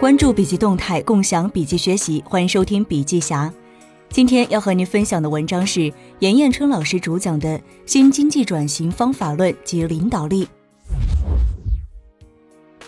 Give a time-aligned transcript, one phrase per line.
[0.00, 3.52] 关注笔记动态，共享笔记学习，欢迎收听笔记侠。
[4.10, 10.44] 今天要和您分享的文章是严彦春老师主讲的《新经济转型方法论及领导力》。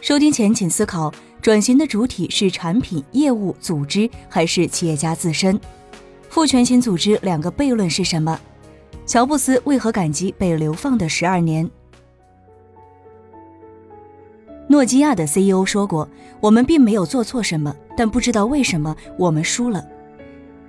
[0.00, 1.12] 收听前请思考：
[1.42, 5.61] 转型的主体是产品、业务、组织，还是企业家自身？
[6.29, 8.38] 父权型组织两个悖论是什么？
[9.04, 11.69] 乔布斯为何感激被流放的十二年？
[14.71, 16.09] 诺基亚的 CEO 说过
[16.41, 19.84] ：“我们并没有做错什么，但不知道为什么我们输了。”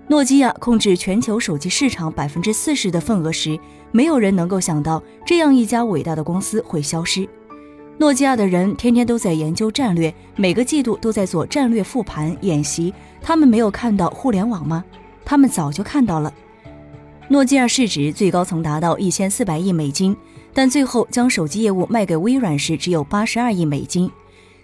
[0.09, 3.59] 诺基亚控制全球手机市场百分之四十的份额时，
[3.91, 7.29] 没有人能够想到这样一家伟大的公司会消失。
[7.99, 12.91] 诺基亚的人天天都在研究战略，每个季度都在做战略复盘演习。
[13.21, 14.83] 他们没有看到互联网吗？
[15.23, 16.33] 他们早就看到了。
[17.27, 20.17] 诺基亚市值最高曾达到一千四百亿美金。
[20.53, 24.11] 但最后将手机业务卖给微软时，只有八十二亿美金。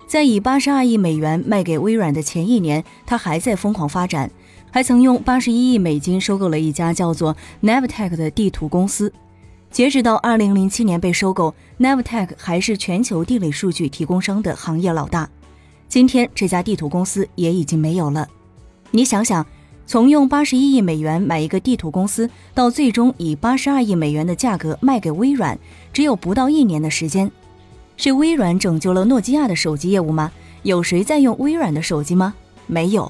[0.06, 4.32] 在以八十二亿美元卖给微软的前一年，他还在疯狂发展，
[4.72, 9.12] 还曾用八十一亿美金收购了一家叫做 Navtech 的地图公司。
[9.70, 15.30] 截止到二零零七年被收购，Navtech 还是全球地理数据提供商的行业老大。
[15.90, 18.28] 今天这家地图公司也已经没有了。
[18.92, 19.46] 你想想。
[19.88, 25.58] 从用八十一亿美元买一个地图公司，到最终以八十二亿美元的价格卖给微软，
[25.94, 27.32] 只有不到一年的时间。
[27.96, 30.30] 是微软拯救了诺基亚的手机业务吗？
[30.64, 32.34] 有谁在用微软的手机吗？
[32.66, 33.10] 没有。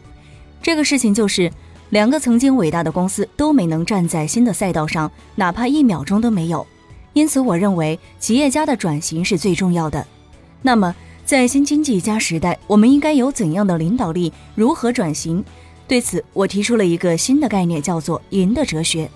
[0.62, 1.52] 这个事情就是
[1.90, 6.66] 两个曾经伟大的公司都没能站在新的赛道上，哪怕一秒钟都没有。
[7.14, 10.06] 因此，我认为企业家的转型是最重要的。
[10.62, 14.32] 那么，在新经济加时代，我们应该有怎样的领导力？
[14.54, 15.44] 如何转型？
[15.88, 19.10] 对此，我提出了一个新的概念，叫做“赢的哲学”。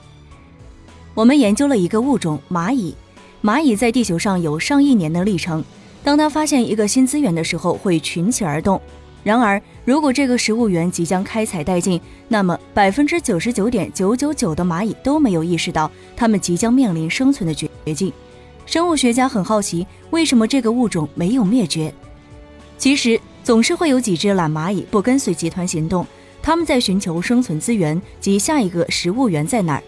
[1.13, 2.95] 我们研究了一个物种——蚂蚁。
[3.43, 5.63] 蚂蚁在地球上有上亿年的历程。
[6.03, 8.79] 当它发现一个新资源的时候，会群起而动。
[9.23, 18.13] 然而，如果这个食物源即将开采殆尽，那么百分之九十九点九九九的蚂蚁都没有意识到它们即将面临生存的绝境。
[18.65, 21.93] 生物学家很好奇，为什么这个物种没有灭绝？
[22.77, 26.07] 其实，总是会有几只懒蚂蚁不跟随集团行动。
[26.41, 29.83] 他们在寻求生存资源及下一个食物源在哪儿。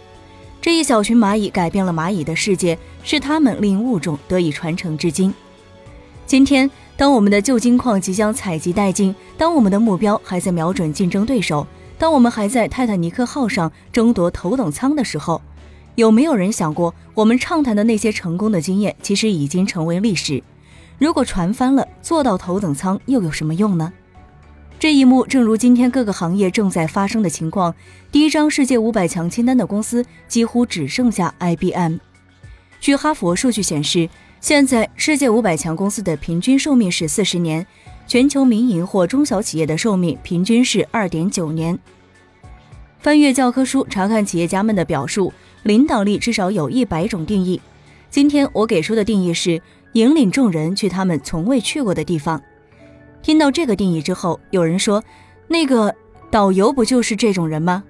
[0.62, 5.34] 这一小群蚂蚁改变了蚂蚁的世界，是他们令物种得以传承至今。
[6.26, 15.42] 今天，当我们的旧金矿即将采集殆尽，当我们的目标还在瞄准竞争对手，当我们还在泰坦尼克号上争夺头等舱的时候，
[15.96, 20.42] 有没有人想过，我们畅谈的那些成功的经验其实已经成为历史？
[20.98, 23.92] 如果船翻了，坐到头等舱又有什么用呢？
[24.80, 27.74] 这一幕正如今天各个行业正在发生的情况。
[28.12, 31.98] 第一张世界五百强清单的公司几乎只剩下 IBM。
[32.82, 34.10] 据哈佛数据显示，
[34.42, 37.66] 现在世界五百强公司的平均寿命是四十年，
[38.06, 41.80] 全球民营或中小企业的寿命平均是二点九年。
[43.00, 45.32] 翻阅教科书，查看企业家们的表述，
[45.64, 47.62] 领导力至少有一百种定义。
[48.10, 49.62] 今天我给出的定义是：
[49.94, 52.42] 引领众人去他们从未去过的地方。
[53.24, 55.02] 听到这个定义之后，有人说
[55.48, 55.96] ：“那个
[56.30, 57.84] 导游不就是这种人吗？”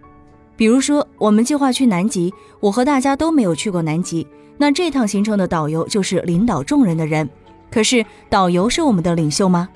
[0.55, 4.27] 比如说，我们计划去南极，我和大家都没有去过南极，
[4.57, 7.27] 那这趟行程的导游就是领导众人的人。
[7.71, 9.67] 可是，导游是我们的领袖吗？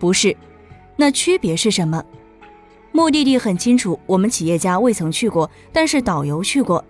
[0.00, 0.36] 不是。
[0.96, 2.04] 那区别是什么？
[2.90, 6.84] 目的地很清楚，我们企业家未曾去过，但是导游去过。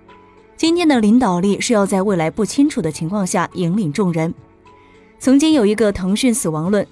[0.57, 4.33] 今天的领导力是要在未来不清楚的情况下引领众人。
[5.19, 6.87] 曾经有一个腾讯死亡论。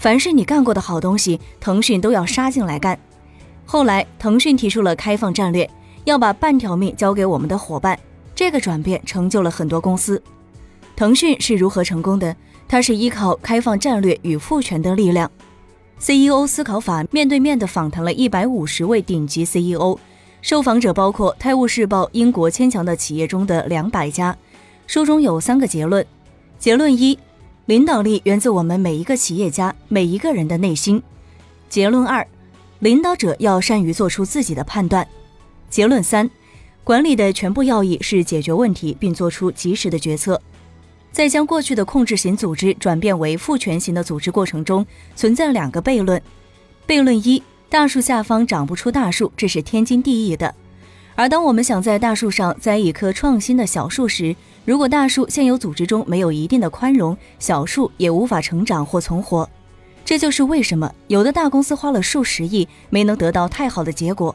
[0.00, 2.98] 凡是你干过的好东西，腾讯都要杀进来干。
[3.66, 5.68] 后来，腾讯提出了开放战略，
[6.04, 8.00] 要把半条命交给我们的伙伴。
[8.34, 10.20] 这个转变成就了很多公司。
[10.96, 12.34] 腾讯是如何成功的？
[12.66, 15.30] 它是依靠开放战略与赋权的力量。
[15.98, 19.98] CEO 思考法面对面的访谈了一百五十位顶级 CEO，
[20.40, 24.34] 受访者包括《泰晤士报》英国牵强的企业中的两百家。
[24.86, 26.06] 书中有三个结论：
[26.58, 27.18] 结论一。
[27.70, 31.00] 领导力源自我们每一个企业家每一个人的内心。
[31.68, 32.26] 结论二，
[32.80, 35.06] 领导者要善于做出自己的判断。
[35.68, 36.28] 结论三，
[36.82, 40.42] 管理的全部要义是解决问题并做出及时的决策。
[41.12, 44.84] 在将过去的控制型组织转变为赋权型的组织过程中，
[45.14, 46.20] 存在两个悖论。
[46.88, 50.52] 悖论一，大树下方长不出大树，这是天经地义的。
[51.14, 54.34] 而当我们想在大树上栽一棵创新的小树时，
[54.70, 59.50] 如果大树现有组织中没有一定的宽容，小树也无法成长或存活。
[60.04, 64.32] 这就是为什么有的大公司花了数十亿没能得到太好的结果。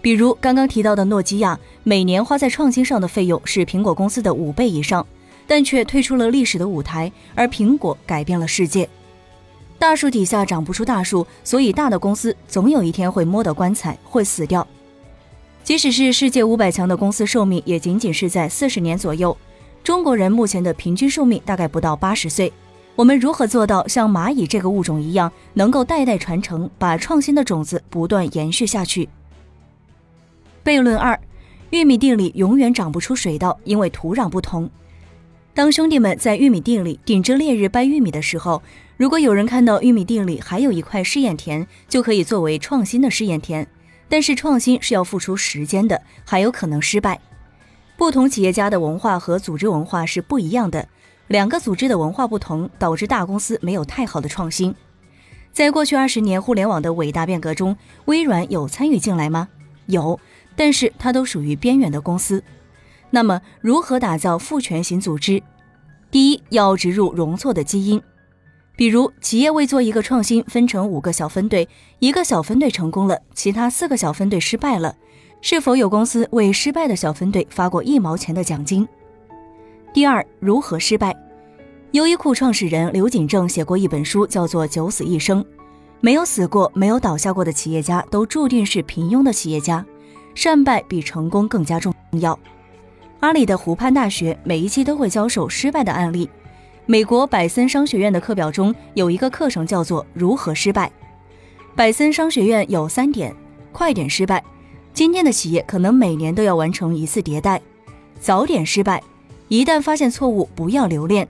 [0.00, 5.06] 比如刚刚提到的诺基亚，每年花在创新上的费用是苹果公司的五倍以上，
[5.46, 8.88] 但却退出了历史的舞台，而苹果改变了世界。
[9.78, 14.66] 大树底下长不出大树，所以大的公司总有一天会摸到棺材，会死掉。
[15.62, 19.36] 即使是世界五百强的公司，寿命也仅仅是在四十年左右。
[19.86, 22.52] 中国人目前的平均寿命大概不到八十岁。
[22.96, 29.08] 我们如何做到像蚂蚁这个物种一样，能够代代传承，把创新的种子不断延续下去？
[30.64, 31.16] 悖论二：
[31.70, 34.68] 玉米地里永远长不出水稻，因为土壤不同。
[35.54, 38.60] 当兄弟们在玉米地里顶着烈日掰玉米的时候，
[38.96, 43.64] 如果有人看到玉米地里还有一块试验田，就可以作为创新的试验田。
[44.08, 47.20] 但是创新是要付出时间的，还有可能失败。
[47.96, 50.86] 不同企业家的文化和组织文化是不一样的。
[51.28, 54.74] 两个组织的文化不同，导致大公司没有太好的创新。
[55.52, 59.48] 在过去二十年互联网的伟大变革中，微软有参与进来吗？
[59.86, 60.20] 有，
[60.54, 62.44] 但是它都属于边缘的公司。
[63.10, 65.42] 那么，如何打造父权型组织？
[66.10, 68.00] 第一，要植入容错的基因。
[68.76, 71.66] 比如，企业为做一个创新，分成五个小分队，
[71.98, 74.96] 一个小分队成功了，其他四个小分队失败了，
[75.48, 78.84] 是否有公司为失败的小分队发过一毛钱的奖金？
[79.94, 81.16] 第二，如何失败？
[81.92, 85.40] 优衣库创始人刘景正写过一本书，叫做《九死一生》。
[86.00, 89.86] 没有死过、没有倒下过的企业家，都注定是平庸的企业家。
[90.34, 92.36] 善败比成功更加重要。
[93.20, 96.28] 阿里的湖畔大学每一期都会教授失败的案例。
[96.86, 100.90] 美国百森商学院的课表中有一个课程叫做“如何失败”。
[101.76, 103.32] 百森商学院有三点：
[103.70, 104.42] 快点失败，
[104.96, 107.60] 今天的企业可能每年都要完成一次迭代；
[108.18, 109.02] 早点失败。
[109.48, 111.28] 一旦发现错误，不要留恋。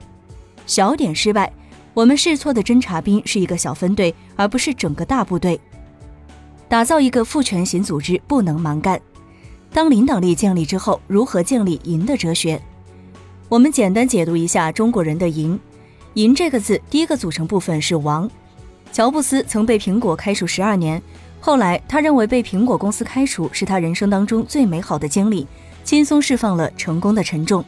[0.65, 1.51] 小点失败，
[1.93, 5.59] 我们试错的侦察兵是一个小分队，而不是整个大部队。
[6.69, 8.97] 打造一个父权型组织，不能蛮干。
[9.73, 12.61] 当领导力建立之后，如何建立赢的哲学？
[13.49, 15.59] 我们简单解读一下中国人的赢。
[16.13, 18.31] 赢这个字，第一个组成部分是王。
[18.93, 21.03] 乔布斯曾被苹果开除十二年，
[21.39, 25.47] 后来他认为被苹果公司开除是他人生当中最美好的经历，
[25.83, 27.63] 轻松释放了成功的沉重。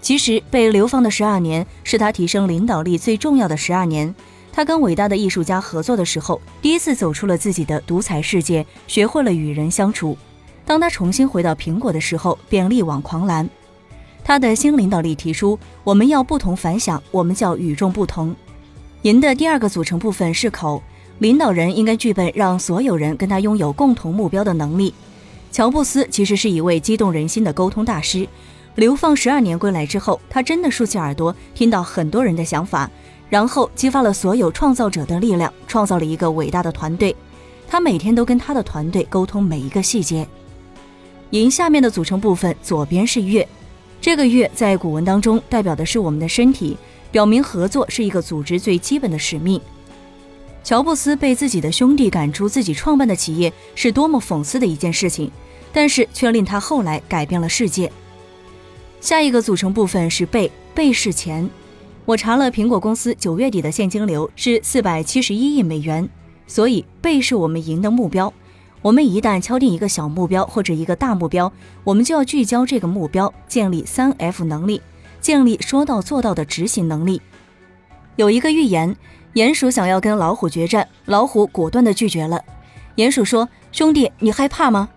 [0.00, 4.14] 其实被流放的十二年是他提升领导力最重要的十二年。
[4.52, 10.16] 他跟伟大的艺术家合作的时候，第一次走出了自己的独裁世界，学会了与人相处。
[10.64, 13.48] 当他重新回到苹果的时候，便力挽狂澜。
[14.24, 18.34] 他的新领导力提出：我们要不同凡响，我们叫与众不同。
[19.02, 20.82] 银的第二个组成部分是口，
[21.18, 24.94] 领导人应该具备让所有人跟他拥有共同目标的能力。
[25.50, 28.28] 乔布斯其实是一位激动人心的沟通大师。
[28.76, 32.88] 流放十二年归来之后，他真的竖起耳朵，听到很多人的想法，
[33.28, 37.16] 然后激发了所有创造者的力量，创造了一个伟大的团队。
[37.66, 40.26] 他每天都跟他的团队沟通每一个细节。
[41.30, 43.46] 银下面的组成部分，左边是月，
[44.00, 46.76] 这个月在古文当中代表的是我们的身体，
[47.10, 49.60] 表明合作是一个组织最基本的使命。
[50.68, 55.30] 乔布斯被自己的兄弟赶出自己创办的企业，是多么讽刺的一件事情，
[55.72, 57.90] 但是却令他后来改变了世界。
[59.00, 61.48] 下一个组成部分是倍，倍是钱。
[62.04, 66.06] 我查了苹果公司九月底的现金流是四百七十一亿美元，
[66.46, 68.30] 所以倍是我们赢的目标。
[68.82, 71.50] 我们一旦敲定一个小目标或者一个大目标，
[71.82, 74.82] 我们就要聚焦这个目标，建立三 F 能力，
[75.18, 77.22] 建立说到做到的执行能力。
[78.16, 78.94] 有一个预言，
[79.34, 82.42] 鼹鼠想要跟老虎决战，老虎果断地拒绝了。
[82.96, 84.88] 鼹鼠说：“兄弟，你害怕吗？”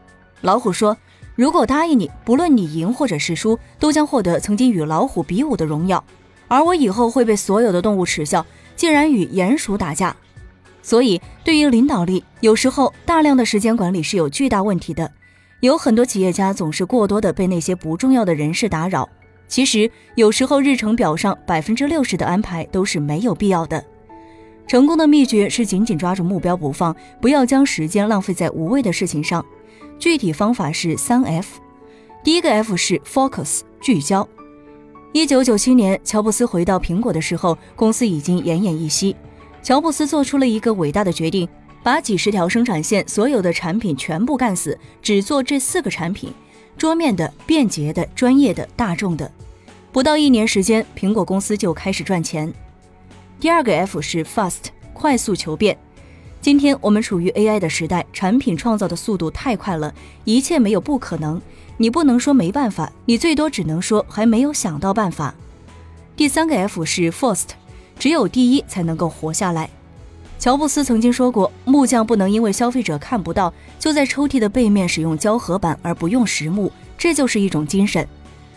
[0.42, 0.98] 老虎说。
[1.34, 6.04] 如果答应你，不论你赢或者是输，都将获得曾经与老虎比武的荣耀，
[6.48, 8.46] 而我以后会被所有的动物耻笑，
[8.76, 10.16] 竟然与鼹鼠打架。
[10.84, 15.10] 所以，对于领导力，有时候大量的时间管理是有巨大问题的。
[15.62, 19.08] 有很多企业家总是过多的被那些不重要的人事打扰。
[19.48, 23.84] 其实，有时候日程表上百分之六十的安排都是没有必要的。
[24.68, 29.46] 成功的秘诀是紧紧抓住目标不放，不要将时间浪费在无谓的事情上。
[30.00, 31.60] 具体方法是三 F，
[32.24, 34.28] 第一个 F 是 Focus 聚焦。
[35.14, 39.16] 一九九七年，乔布斯回到苹果的时候，公司已经奄奄一息。
[39.62, 41.48] 乔布斯做出了一个伟大的决定，
[41.84, 46.34] 把几十条生产线所有的产品全部干死，只做这四个产品：
[46.78, 49.30] 桌面的、便捷的、专业的、大众的。
[49.92, 52.52] 不到一年时间，苹果公司就开始赚钱。
[53.42, 55.76] 第二个 F 是 Fast 快速求变。
[56.42, 59.92] 今天我们处于 AI 的时代，产品创造的速度太快了，
[60.26, 61.42] 一切没有不可能。
[61.78, 65.34] 你不能说没办法，你最多只能说还没有想到办法。
[66.16, 67.48] 第三个 F 是 First，
[67.98, 69.68] 只有第一才能够活下来。
[70.38, 78.08] 乔布斯曾经说过，木匠不能因为消费者看不到，就在抽屉的背面使用胶合板而不用实木，这就是一种精神。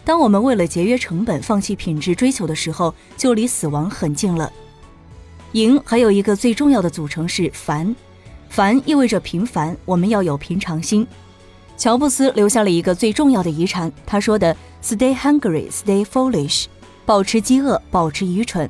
[0.04, 4.52] 当我们为了节约成本放弃品质追求的时候，就离死亡很近了。
[5.54, 7.94] 赢还有一个最重要的组成是凡，
[8.48, 11.06] 凡意味着平凡，我们要有平常心。
[11.76, 16.64] 乔布斯留下了一个最重要的遗产，他说的 “Stay hungry, stay foolish”，
[17.06, 18.68] 保持饥饿，保持愚蠢。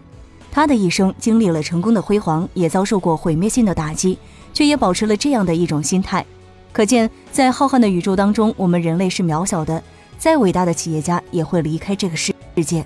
[0.52, 4.18] 他的一生经历了成功的辉煌，也遭受过毁灭性的打击，
[4.52, 6.24] 却也保持了这样的一种心态。
[6.70, 9.82] 可见，在浩瀚的宇宙当中，我们人类是渺小的。
[10.18, 12.84] 再伟大的企业家也会离开这个世世界。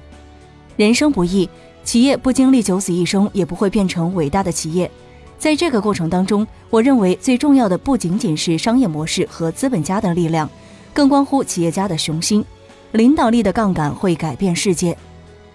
[0.77, 1.49] 人生不易，
[1.89, 4.91] 企业不经历九死一生，也不会变成伟大的企业。
[5.39, 10.47] 在这个过程当中，我认为最重要的不仅仅是商业模式和资本家的力量，
[10.93, 12.45] 更关乎企业家的雄心。
[12.93, 14.95] 领导力的杠杆会改变世界。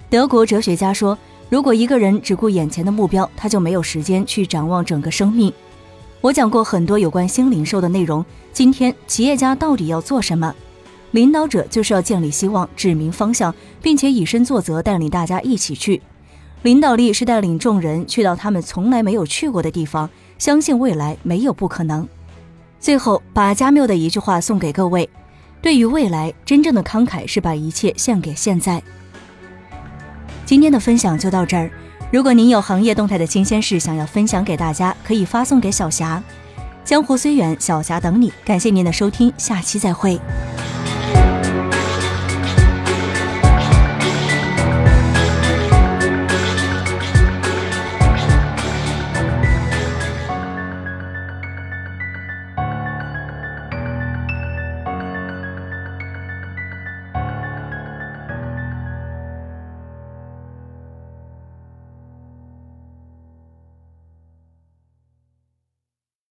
[0.10, 1.16] 德国哲学家说
[1.52, 5.54] ：“如果一个人只顾眼前的目标，他就没有时间去展望整个生命。”
[6.20, 8.26] 我讲过很多有关新零售的内容。
[8.52, 10.52] 今天，企业家到底要做什么？
[11.12, 16.02] 领导者就是要建立希望，指明方向，并且以身作则，带领大家一起去。
[16.64, 22.08] 领导力是带领众人去到他们从来没有去过的地方，相信未来没有不可能。
[22.80, 25.10] 最后，把加缪的一句话送给各位：
[25.62, 28.82] 对于未来，真正的慷慨是把一切献给现在。
[30.46, 31.70] 今天的分享就到这儿。
[32.12, 36.24] 如果您有行业动态的新鲜事想要分享给大家，可以发送给小霞。
[36.86, 38.32] 江湖虽远，小霞等你。
[38.46, 40.20] 感谢您的收听，下期再会。